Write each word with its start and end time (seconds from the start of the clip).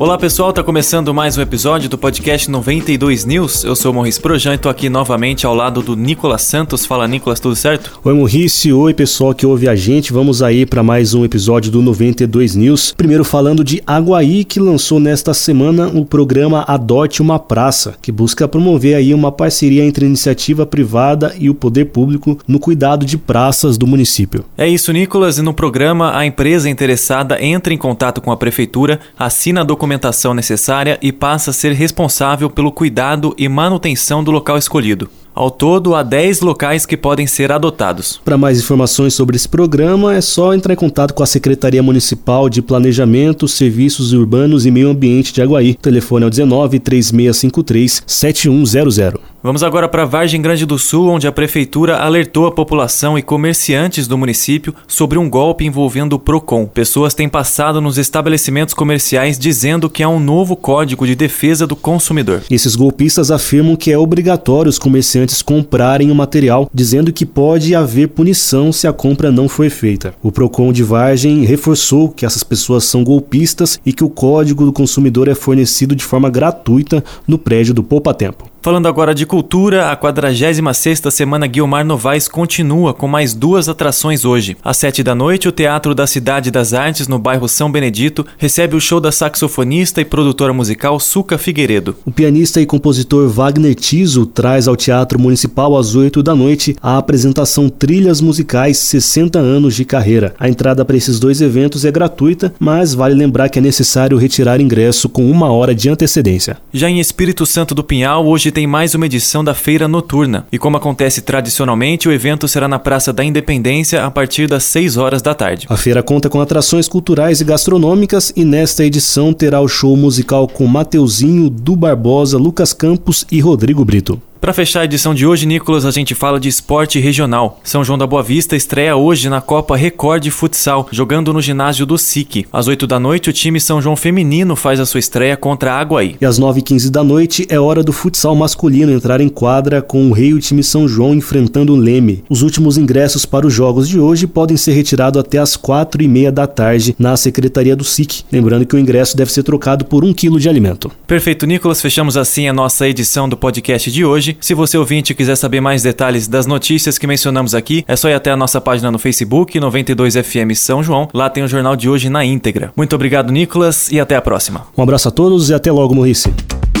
Olá 0.00 0.16
pessoal, 0.16 0.52
tá 0.52 0.62
começando 0.62 1.12
mais 1.12 1.36
um 1.36 1.42
episódio 1.42 1.88
do 1.88 1.98
podcast 1.98 2.48
92 2.48 3.24
News. 3.24 3.64
Eu 3.64 3.74
sou 3.74 3.90
o 3.90 3.94
Morris 3.94 4.16
Projan 4.16 4.54
e 4.54 4.58
tô 4.58 4.68
aqui 4.68 4.88
novamente 4.88 5.44
ao 5.44 5.56
lado 5.56 5.82
do 5.82 5.96
Nicolas 5.96 6.42
Santos. 6.42 6.86
Fala 6.86 7.08
Nicolas, 7.08 7.40
tudo 7.40 7.56
certo? 7.56 7.98
Oi 8.04 8.14
Morrice, 8.14 8.72
oi 8.72 8.94
pessoal 8.94 9.34
que 9.34 9.44
ouve 9.44 9.68
a 9.68 9.74
gente. 9.74 10.12
Vamos 10.12 10.40
aí 10.40 10.64
para 10.64 10.84
mais 10.84 11.14
um 11.14 11.24
episódio 11.24 11.72
do 11.72 11.82
92 11.82 12.54
News. 12.54 12.94
Primeiro 12.96 13.24
falando 13.24 13.64
de 13.64 13.82
Aguaí, 13.84 14.44
que 14.44 14.60
lançou 14.60 15.00
nesta 15.00 15.34
semana 15.34 15.88
o 15.88 16.04
programa 16.04 16.64
Adote 16.68 17.20
uma 17.20 17.40
Praça, 17.40 17.96
que 18.00 18.12
busca 18.12 18.46
promover 18.46 18.94
aí 18.94 19.12
uma 19.12 19.32
parceria 19.32 19.84
entre 19.84 20.04
a 20.04 20.08
iniciativa 20.08 20.64
privada 20.64 21.34
e 21.40 21.50
o 21.50 21.54
poder 21.54 21.86
público 21.86 22.38
no 22.46 22.60
cuidado 22.60 23.04
de 23.04 23.18
praças 23.18 23.76
do 23.76 23.84
município. 23.84 24.44
É 24.56 24.68
isso, 24.68 24.92
Nicolas, 24.92 25.38
e 25.38 25.42
no 25.42 25.52
programa 25.52 26.16
a 26.16 26.24
empresa 26.24 26.70
interessada 26.70 27.42
entra 27.42 27.74
em 27.74 27.78
contato 27.78 28.20
com 28.20 28.30
a 28.30 28.36
prefeitura, 28.36 29.00
assina 29.18 29.62
a 29.62 29.64
documentação 29.64 29.87
documentação 29.88 30.34
necessária 30.34 30.98
e 31.00 31.10
passa 31.10 31.50
a 31.50 31.54
ser 31.54 31.72
responsável 31.72 32.50
pelo 32.50 32.70
cuidado 32.70 33.34
e 33.38 33.48
manutenção 33.48 34.22
do 34.22 34.30
local 34.30 34.58
escolhido. 34.58 35.08
Ao 35.34 35.50
todo, 35.50 35.94
há 35.94 36.02
10 36.02 36.40
locais 36.40 36.84
que 36.84 36.96
podem 36.96 37.26
ser 37.26 37.50
adotados. 37.52 38.20
Para 38.24 38.36
mais 38.36 38.58
informações 38.58 39.14
sobre 39.14 39.36
esse 39.36 39.48
programa, 39.48 40.14
é 40.14 40.20
só 40.20 40.52
entrar 40.52 40.74
em 40.74 40.76
contato 40.76 41.14
com 41.14 41.22
a 41.22 41.26
Secretaria 41.26 41.82
Municipal 41.82 42.50
de 42.50 42.60
Planejamento, 42.60 43.48
Serviços 43.48 44.12
Urbanos 44.12 44.66
e 44.66 44.70
Meio 44.70 44.90
Ambiente 44.90 45.32
de 45.32 45.40
Aguaí. 45.40 45.70
O 45.70 45.76
telefone 45.76 46.24
é 46.24 46.26
o 46.26 46.30
19 46.30 46.80
3653 46.80 48.02
7100. 48.04 49.12
Vamos 49.40 49.62
agora 49.62 49.88
para 49.88 50.04
Vargem 50.04 50.42
Grande 50.42 50.66
do 50.66 50.76
Sul, 50.80 51.08
onde 51.08 51.28
a 51.28 51.30
prefeitura 51.30 51.98
alertou 51.98 52.44
a 52.48 52.50
população 52.50 53.16
e 53.16 53.22
comerciantes 53.22 54.08
do 54.08 54.18
município 54.18 54.74
sobre 54.88 55.16
um 55.16 55.30
golpe 55.30 55.64
envolvendo 55.64 56.14
o 56.14 56.18
Procon. 56.18 56.66
Pessoas 56.66 57.14
têm 57.14 57.28
passado 57.28 57.80
nos 57.80 57.98
estabelecimentos 57.98 58.74
comerciais 58.74 59.38
dizendo 59.38 59.88
que 59.88 60.02
há 60.02 60.08
um 60.08 60.18
novo 60.18 60.56
Código 60.56 61.06
de 61.06 61.14
Defesa 61.14 61.68
do 61.68 61.76
Consumidor. 61.76 62.42
Esses 62.50 62.74
golpistas 62.74 63.30
afirmam 63.30 63.76
que 63.76 63.92
é 63.92 63.96
obrigatório 63.96 64.68
os 64.68 64.78
comerciantes 64.78 65.40
comprarem 65.40 66.10
o 66.10 66.16
material, 66.16 66.68
dizendo 66.74 67.12
que 67.12 67.24
pode 67.24 67.76
haver 67.76 68.08
punição 68.08 68.72
se 68.72 68.88
a 68.88 68.92
compra 68.92 69.30
não 69.30 69.48
for 69.48 69.70
feita. 69.70 70.14
O 70.20 70.32
Procon 70.32 70.72
de 70.72 70.82
Vargem 70.82 71.44
reforçou 71.44 72.08
que 72.08 72.26
essas 72.26 72.42
pessoas 72.42 72.82
são 72.82 73.04
golpistas 73.04 73.78
e 73.86 73.92
que 73.92 74.02
o 74.02 74.10
Código 74.10 74.64
do 74.64 74.72
Consumidor 74.72 75.28
é 75.28 75.34
fornecido 75.36 75.94
de 75.94 76.02
forma 76.02 76.28
gratuita 76.28 77.04
no 77.24 77.38
prédio 77.38 77.72
do 77.72 77.84
Poupa 77.84 78.12
Tempo. 78.12 78.50
Falando 78.68 78.86
agora 78.86 79.14
de 79.14 79.24
cultura, 79.24 79.90
a 79.90 79.96
46ª 79.96 81.10
Semana 81.10 81.46
Guilmar 81.46 81.86
Novaes 81.86 82.28
continua 82.28 82.92
com 82.92 83.08
mais 83.08 83.32
duas 83.32 83.66
atrações 83.66 84.26
hoje. 84.26 84.58
Às 84.62 84.76
7 84.76 85.02
da 85.02 85.14
noite, 85.14 85.48
o 85.48 85.52
Teatro 85.52 85.94
da 85.94 86.06
Cidade 86.06 86.50
das 86.50 86.74
Artes, 86.74 87.08
no 87.08 87.18
bairro 87.18 87.48
São 87.48 87.72
Benedito, 87.72 88.26
recebe 88.36 88.76
o 88.76 88.80
show 88.80 89.00
da 89.00 89.10
saxofonista 89.10 90.02
e 90.02 90.04
produtora 90.04 90.52
musical 90.52 91.00
Suca 91.00 91.38
Figueiredo. 91.38 91.96
O 92.04 92.12
pianista 92.12 92.60
e 92.60 92.66
compositor 92.66 93.26
Wagner 93.30 93.74
Tiso 93.74 94.26
traz 94.26 94.68
ao 94.68 94.76
Teatro 94.76 95.18
Municipal 95.18 95.74
às 95.74 95.94
8 95.94 96.22
da 96.22 96.36
noite 96.36 96.76
a 96.82 96.98
apresentação 96.98 97.70
Trilhas 97.70 98.20
Musicais 98.20 98.76
60 98.76 99.38
anos 99.38 99.74
de 99.74 99.86
carreira. 99.86 100.34
A 100.38 100.46
entrada 100.46 100.84
para 100.84 100.94
esses 100.98 101.18
dois 101.18 101.40
eventos 101.40 101.86
é 101.86 101.90
gratuita, 101.90 102.52
mas 102.58 102.92
vale 102.92 103.14
lembrar 103.14 103.48
que 103.48 103.58
é 103.58 103.62
necessário 103.62 104.18
retirar 104.18 104.60
ingresso 104.60 105.08
com 105.08 105.30
uma 105.30 105.50
hora 105.50 105.74
de 105.74 105.88
antecedência. 105.88 106.58
Já 106.70 106.90
em 106.90 107.00
Espírito 107.00 107.46
Santo 107.46 107.74
do 107.74 107.82
Pinhal, 107.82 108.26
hoje 108.26 108.48
hoje 108.48 108.52
tem 108.58 108.66
mais 108.66 108.92
uma 108.92 109.06
edição 109.06 109.44
da 109.44 109.54
Feira 109.54 109.86
Noturna. 109.86 110.44
E 110.50 110.58
como 110.58 110.76
acontece 110.76 111.22
tradicionalmente, 111.22 112.08
o 112.08 112.12
evento 112.12 112.48
será 112.48 112.66
na 112.66 112.76
Praça 112.76 113.12
da 113.12 113.22
Independência 113.22 114.04
a 114.04 114.10
partir 114.10 114.48
das 114.48 114.64
6 114.64 114.96
horas 114.96 115.22
da 115.22 115.32
tarde. 115.32 115.64
A 115.70 115.76
feira 115.76 116.02
conta 116.02 116.28
com 116.28 116.40
atrações 116.40 116.88
culturais 116.88 117.40
e 117.40 117.44
gastronômicas 117.44 118.32
e 118.34 118.44
nesta 118.44 118.84
edição 118.84 119.32
terá 119.32 119.60
o 119.60 119.68
show 119.68 119.96
musical 119.96 120.48
com 120.48 120.66
Mateuzinho, 120.66 121.48
Du 121.48 121.76
Barbosa, 121.76 122.36
Lucas 122.36 122.72
Campos 122.72 123.24
e 123.30 123.38
Rodrigo 123.38 123.84
Brito. 123.84 124.20
Para 124.40 124.52
fechar 124.52 124.82
a 124.82 124.84
edição 124.84 125.12
de 125.12 125.26
hoje, 125.26 125.46
Nicolas, 125.46 125.84
a 125.84 125.90
gente 125.90 126.14
fala 126.14 126.38
de 126.38 126.48
esporte 126.48 127.00
regional. 127.00 127.58
São 127.64 127.82
João 127.82 127.98
da 127.98 128.06
Boa 128.06 128.22
Vista 128.22 128.54
estreia 128.54 128.94
hoje 128.94 129.28
na 129.28 129.40
Copa 129.40 129.76
Record 129.76 130.24
Futsal, 130.30 130.88
jogando 130.92 131.32
no 131.32 131.42
ginásio 131.42 131.84
do 131.84 131.98
SIC. 131.98 132.46
Às 132.52 132.68
8 132.68 132.86
da 132.86 133.00
noite, 133.00 133.30
o 133.30 133.32
time 133.32 133.60
São 133.60 133.82
João 133.82 133.96
Feminino 133.96 134.54
faz 134.54 134.78
a 134.78 134.86
sua 134.86 135.00
estreia 135.00 135.36
contra 135.36 135.72
a 135.72 135.80
Aguaí. 135.80 136.16
E 136.20 136.24
às 136.24 136.38
9h15 136.38 136.88
da 136.88 137.02
noite 137.02 137.46
é 137.50 137.58
hora 137.58 137.82
do 137.82 137.92
futsal 137.92 138.36
masculino 138.36 138.92
entrar 138.92 139.20
em 139.20 139.28
quadra 139.28 139.82
com 139.82 140.08
o 140.08 140.12
Rei 140.12 140.28
e 140.28 140.34
o 140.34 140.38
time 140.38 140.62
São 140.62 140.86
João 140.86 141.14
enfrentando 141.14 141.72
o 141.72 141.76
Leme. 141.76 142.22
Os 142.28 142.42
últimos 142.42 142.78
ingressos 142.78 143.26
para 143.26 143.44
os 143.44 143.52
jogos 143.52 143.88
de 143.88 143.98
hoje 143.98 144.28
podem 144.28 144.56
ser 144.56 144.72
retirados 144.72 145.20
até 145.20 145.38
às 145.38 145.56
4h30 145.56 146.30
da 146.30 146.46
tarde 146.46 146.94
na 146.96 147.16
Secretaria 147.16 147.74
do 147.74 147.82
SIC. 147.82 148.22
Lembrando 148.30 148.64
que 148.64 148.76
o 148.76 148.78
ingresso 148.78 149.16
deve 149.16 149.32
ser 149.32 149.42
trocado 149.42 149.84
por 149.84 150.04
um 150.04 150.14
quilo 150.14 150.38
de 150.38 150.48
alimento. 150.48 150.92
Perfeito, 151.08 151.44
Nicolas. 151.44 151.82
Fechamos 151.82 152.16
assim 152.16 152.46
a 152.46 152.52
nossa 152.52 152.88
edição 152.88 153.28
do 153.28 153.36
podcast 153.36 153.90
de 153.90 154.04
hoje 154.04 154.27
hoje. 154.28 154.36
Se 154.40 154.54
você 154.54 154.76
ouvinte 154.76 155.14
quiser 155.14 155.36
saber 155.36 155.60
mais 155.60 155.82
detalhes 155.82 156.28
das 156.28 156.46
notícias 156.46 156.98
que 156.98 157.06
mencionamos 157.06 157.54
aqui, 157.54 157.84
é 157.86 157.96
só 157.96 158.08
ir 158.08 158.14
até 158.14 158.30
a 158.30 158.36
nossa 158.36 158.60
página 158.60 158.90
no 158.90 158.98
Facebook, 158.98 159.58
92FM 159.58 160.54
São 160.54 160.82
João. 160.82 161.08
Lá 161.14 161.30
tem 161.30 161.42
o 161.42 161.48
jornal 161.48 161.76
de 161.76 161.88
hoje 161.88 162.10
na 162.10 162.24
íntegra. 162.24 162.72
Muito 162.76 162.94
obrigado, 162.94 163.32
Nicolas, 163.32 163.90
e 163.90 164.00
até 164.00 164.16
a 164.16 164.22
próxima. 164.22 164.66
Um 164.76 164.82
abraço 164.82 165.08
a 165.08 165.10
todos 165.10 165.50
e 165.50 165.54
até 165.54 165.72
logo, 165.72 165.94
Maurice. 165.94 166.32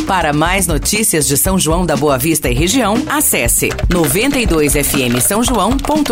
Para 0.06 0.32
mais 0.32 0.66
notícias 0.66 1.26
de 1.26 1.36
São 1.36 1.58
João 1.58 1.84
da 1.84 1.94
Boa 1.94 2.16
Vista 2.16 2.48
e 2.48 2.54
região, 2.54 2.94
acesse 3.08 3.68
92fm 3.90 5.20
São 5.20 5.42
João.com.br 5.42 6.08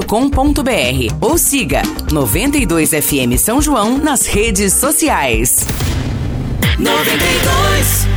ou 1.19 1.39
siga 1.39 1.81
92fm 2.11 3.39
São 3.39 3.63
João 3.63 3.97
nas 3.97 4.27
redes 4.27 4.75
sociais. 4.75 5.67
92 6.79 8.16